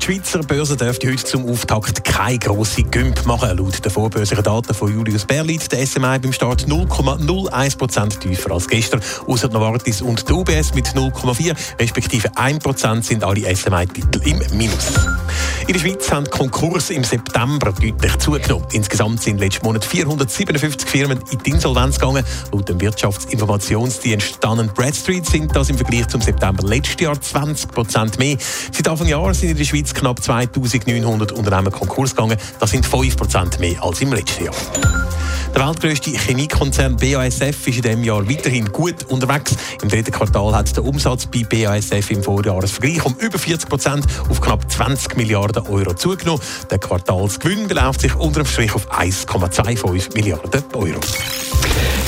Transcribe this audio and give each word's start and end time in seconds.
Die 0.00 0.06
Schweizer 0.06 0.40
Börse 0.40 0.76
dürfte 0.78 1.08
heute 1.08 1.24
zum 1.24 1.46
Auftakt 1.48 2.02
keine 2.04 2.38
grosse 2.38 2.82
Gümp 2.84 3.26
machen. 3.26 3.58
Laut 3.58 3.84
den 3.84 3.92
vorbörslichen 3.92 4.42
Daten 4.42 4.72
von 4.72 4.92
Julius 4.92 5.26
Berlitz, 5.26 5.68
der 5.68 5.86
SMI 5.86 6.18
beim 6.18 6.32
Start 6.32 6.62
0,01% 6.66 8.18
tiefer 8.18 8.50
als 8.50 8.66
gestern. 8.66 9.02
Außer 9.26 9.48
Novartis 9.48 10.00
und 10.00 10.26
der 10.26 10.36
UBS 10.36 10.74
mit 10.74 10.86
0,4 10.88 11.54
respektive 11.78 12.28
1% 12.28 13.02
sind 13.02 13.22
alle 13.22 13.54
SMI-Titel 13.54 14.20
im 14.24 14.38
Minus. 14.56 14.94
In 15.70 15.74
der 15.74 15.82
Schweiz 15.82 16.10
haben 16.10 16.28
Konkurse 16.28 16.94
im 16.94 17.04
September 17.04 17.72
deutlich 17.72 18.18
zugenommen. 18.18 18.66
Insgesamt 18.72 19.22
sind 19.22 19.38
letzten 19.38 19.64
Monat 19.64 19.84
457 19.84 20.90
Firmen 20.90 21.20
in 21.30 21.38
die 21.38 21.50
Insolvenz 21.50 21.96
gegangen. 21.96 22.24
Laut 22.50 22.68
dem 22.68 22.80
Wirtschaftsinformationsdienst 22.80 24.42
Dun 24.42 24.68
Bradstreet 24.74 25.26
sind 25.26 25.54
das 25.54 25.70
im 25.70 25.76
Vergleich 25.76 26.08
zum 26.08 26.22
September 26.22 26.66
letztes 26.66 27.00
Jahr 27.00 27.20
20 27.20 27.70
Prozent 27.70 28.18
mehr. 28.18 28.36
Seit 28.72 28.88
Anfang 28.88 29.06
Jahr 29.06 29.32
sind 29.32 29.50
in 29.50 29.58
der 29.58 29.64
Schweiz 29.64 29.94
knapp 29.94 30.20
2900 30.20 31.30
Unternehmen 31.30 31.70
Konkurs 31.70 32.16
gegangen. 32.16 32.36
Das 32.58 32.72
sind 32.72 32.84
5 32.84 33.16
Prozent 33.16 33.60
mehr 33.60 33.80
als 33.80 34.00
im 34.00 34.12
letzten 34.12 34.46
Jahr. 34.46 34.54
Der 35.54 35.66
weltgrößte 35.66 36.10
Chemiekonzern 36.12 36.96
BASF 36.96 37.66
ist 37.66 37.76
in 37.76 37.82
diesem 37.82 38.04
Jahr 38.04 38.28
weiterhin 38.28 38.70
gut 38.70 39.04
unterwegs. 39.08 39.56
Im 39.82 39.88
dritten 39.88 40.12
Quartal 40.12 40.54
hat 40.54 40.76
der 40.76 40.84
Umsatz 40.84 41.26
bei 41.26 41.42
BASF 41.42 42.10
im 42.10 42.22
Vorjahresvergleich 42.22 43.04
um 43.04 43.16
über 43.18 43.36
40 43.36 43.68
Prozent 43.68 44.06
auf 44.28 44.40
knapp 44.40 44.70
20 44.70 45.16
Milliarden 45.16 45.59
Euro 45.68 45.94
zugenommen. 45.94 46.40
Der 46.70 46.78
Quartalsgewinn 46.78 47.68
beläuft 47.68 48.00
sich 48.00 48.14
unter 48.14 48.42
dem 48.42 48.46
Strich 48.46 48.74
auf 48.74 48.90
1,25 48.92 50.14
Milliarden 50.14 50.64
Euro. 50.74 51.00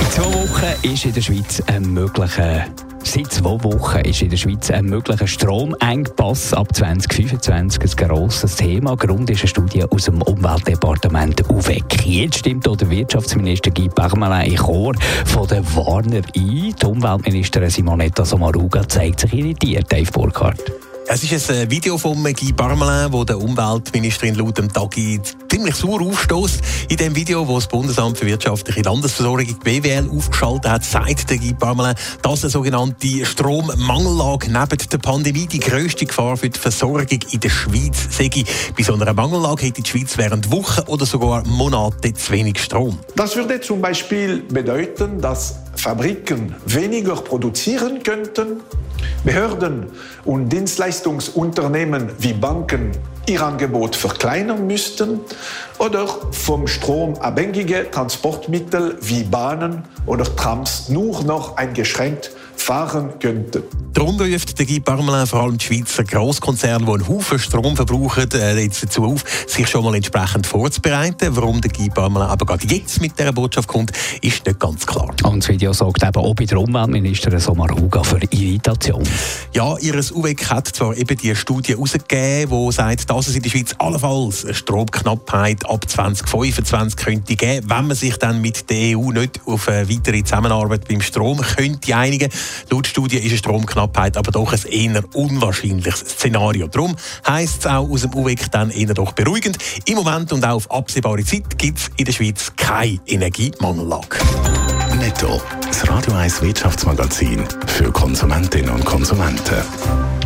In 0.00 0.10
zwei 0.10 0.24
Wochen 0.24 0.66
ist 0.82 1.04
in 1.04 1.12
der 1.12 1.22
Schweiz 1.22 1.62
ein 1.66 1.92
möglicher 1.92 2.66
Seit 3.06 3.32
zwei 3.32 3.62
Wochen 3.62 4.00
ist 4.00 4.20
in 4.20 4.30
der 4.30 4.36
Schweiz 4.36 4.68
ein 4.68 4.86
möglicher 4.86 5.28
Stromengpass 5.28 6.52
ab 6.52 6.74
2025 6.74 7.80
ein 8.02 8.08
grosses 8.08 8.56
Thema. 8.56 8.96
Grund 8.96 9.30
ist 9.30 9.42
eine 9.42 9.48
Studie 9.48 9.84
aus 9.84 10.06
dem 10.06 10.20
Umweltdepartement 10.22 11.48
UVEC. 11.48 12.04
Jetzt 12.04 12.38
stimmt 12.38 12.66
auch 12.66 12.76
der 12.76 12.90
Wirtschaftsminister 12.90 13.70
Guy 13.70 13.88
Parmelin 13.88 14.50
in 14.50 14.56
Chor 14.56 14.94
von 15.24 15.46
den 15.46 15.64
Warner 15.76 16.16
ein. 16.16 16.22
Die 16.34 16.84
Umweltministerin 16.84 17.70
Simonetta 17.70 18.24
Sommaruga 18.24 18.86
zeigt 18.88 19.20
sich 19.20 19.32
irritiert, 19.32 19.90
Dave 19.90 20.10
Burkhardt. 20.10 20.85
Es 21.08 21.22
ist 21.22 21.50
ein 21.50 21.56
äh, 21.56 21.70
Video 21.70 21.96
von 21.98 22.20
Guy 22.24 22.52
Parmelin, 22.52 23.12
wo 23.12 23.22
der 23.22 23.38
Umweltministerin 23.38 24.34
laut 24.34 24.58
dem 24.58 24.72
Tagi 24.72 25.20
ziemlich 25.48 25.76
sauer 25.76 26.00
aufstößt. 26.00 26.60
In 26.88 26.96
dem 26.96 27.14
Video, 27.14 27.46
wo 27.46 27.54
das 27.54 27.68
Bundesamt 27.68 28.18
für 28.18 28.26
wirtschaftliche 28.26 28.82
Landesversorgung 28.82 29.56
BWL 29.62 30.10
aufgeschaltet 30.10 30.68
hat, 30.68 30.84
sagt 30.84 31.30
der 31.30 31.38
Guy 31.38 31.54
Parmelin, 31.54 31.94
dass 32.22 32.42
eine 32.42 32.50
sogenannte 32.50 33.24
Strommangellage 33.24 34.48
neben 34.48 34.90
der 34.90 34.98
Pandemie 34.98 35.46
die 35.46 35.60
grösste 35.60 36.06
Gefahr 36.06 36.36
für 36.36 36.50
die 36.50 36.58
Versorgung 36.58 37.20
in 37.30 37.40
der 37.40 37.50
Schweiz 37.50 38.08
sei. 38.10 38.28
Bei 38.76 38.82
so 38.82 38.94
einer 38.94 39.14
Mangellage 39.14 39.66
hätte 39.66 39.82
die 39.82 39.88
Schweiz 39.88 40.18
während 40.18 40.50
Wochen 40.50 40.80
oder 40.88 41.06
sogar 41.06 41.46
Monaten 41.46 42.16
zu 42.16 42.32
wenig 42.32 42.58
Strom. 42.58 42.98
Das 43.14 43.36
würde 43.36 43.60
zum 43.60 43.80
Beispiel 43.80 44.38
bedeuten, 44.42 45.20
dass 45.20 45.60
Fabriken 45.76 46.56
weniger 46.66 47.14
produzieren 47.14 48.02
könnten, 48.02 48.60
Behörden 49.26 49.86
und 50.24 50.50
Dienstleistungsunternehmen 50.50 52.10
wie 52.20 52.32
Banken 52.32 52.92
ihr 53.26 53.42
Angebot 53.42 53.96
verkleinern 53.96 54.66
müssten 54.66 55.20
oder 55.78 56.06
vom 56.30 56.66
Strom 56.66 57.16
abhängige 57.16 57.90
Transportmittel 57.90 58.98
wie 59.00 59.24
Bahnen 59.24 59.84
oder 60.06 60.24
Trams 60.36 60.88
nur 60.88 61.22
noch 61.24 61.56
eingeschränkt 61.56 62.30
fahren 62.56 63.10
könnten. 63.20 63.62
Darum 63.92 64.20
ruft 64.20 64.58
der 64.58 64.66
Guy 64.66 64.80
Parmelin 64.80 65.26
vor 65.26 65.44
allem 65.44 65.56
die 65.56 65.64
Schweizer 65.64 66.04
Grosskonzerne, 66.04 66.84
die 66.84 66.92
einen 66.92 67.08
Haufen 67.08 67.38
Strom 67.38 67.76
verbrauchen, 67.76 68.28
äh, 68.32 68.60
jetzt 68.60 68.82
dazu 68.82 69.04
auf, 69.04 69.24
sich 69.46 69.68
schon 69.68 69.84
mal 69.84 69.94
entsprechend 69.94 70.46
vorzubereiten. 70.46 71.34
Warum 71.34 71.60
der 71.60 71.70
Guy 71.70 71.88
Parmelin 71.88 72.28
aber 72.28 72.44
gerade 72.44 72.66
jetzt 72.66 73.00
mit 73.00 73.18
dieser 73.18 73.32
Botschaft 73.32 73.68
kommt, 73.68 73.92
ist 74.20 74.44
nicht 74.44 74.58
ganz 74.58 74.86
klar. 74.86 75.14
Und 75.24 75.44
das 75.44 75.48
Video 75.48 75.72
sorgt 75.72 76.02
eben 76.02 76.16
auch 76.16 76.34
bei 76.34 76.44
der 76.44 76.58
Umweltministerin 76.58 77.38
Sommaruga 77.38 78.02
für 78.02 78.20
Irritation. 78.30 79.02
Ja, 79.54 79.78
ihres 79.78 80.12
UWEC 80.12 80.50
hat 80.50 80.68
zwar 80.68 80.96
eben 80.96 81.16
die 81.16 81.34
Studie 81.34 81.72
herausgegeben, 81.72 82.66
die 82.66 82.72
sagt, 82.72 83.10
dass 83.16 83.28
es 83.28 83.36
in 83.36 83.42
der 83.42 83.48
Schweiz 83.48 83.74
allenfalls 83.78 84.44
eine 84.44 84.52
Stromknappheit 84.52 85.64
ab 85.64 85.88
2025 85.88 86.96
könnte 86.96 87.34
geben, 87.34 87.66
wenn 87.70 87.86
man 87.86 87.96
sich 87.96 88.18
dann 88.18 88.42
mit 88.42 88.68
der 88.68 88.98
EU 88.98 89.10
nicht 89.10 89.40
auf 89.46 89.68
eine 89.68 89.88
weitere 89.88 90.22
Zusammenarbeit 90.22 90.86
beim 90.86 91.00
Strom 91.00 91.40
könnte 91.40 91.96
einigen. 91.96 92.30
Laut 92.70 92.86
Studie 92.86 93.16
ist 93.16 93.28
eine 93.28 93.38
Stromknappheit 93.38 94.18
aber 94.18 94.32
doch 94.32 94.52
ein 94.52 94.60
eher 94.70 95.02
unwahrscheinliches 95.14 96.00
Szenario. 96.00 96.66
Darum 96.66 96.94
heisst 97.26 97.60
es 97.60 97.66
auch 97.66 97.88
aus 97.88 98.02
dem 98.02 98.14
UWEC 98.14 98.50
dann 98.50 98.70
eher 98.70 98.92
doch 98.92 99.12
beruhigend. 99.12 99.56
Im 99.86 99.94
Moment 99.94 100.34
und 100.34 100.44
auch 100.44 100.56
auf 100.56 100.70
absehbare 100.70 101.24
Zeit 101.24 101.58
gibt 101.58 101.78
es 101.78 101.90
in 101.96 102.04
der 102.04 102.12
Schweiz 102.12 102.52
keine 102.54 103.00
Energiemangellage. 103.06 104.18
Netto. 104.98 105.40
Das 105.66 105.88
Radio 105.88 106.12
1 106.12 106.42
Wirtschaftsmagazin 106.42 107.44
für 107.66 107.90
Konsumentinnen 107.90 108.70
und 108.70 108.84
Konsumenten. 108.84 110.25